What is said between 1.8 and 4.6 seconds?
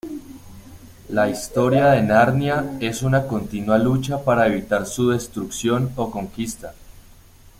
de Narnia es una continua lucha para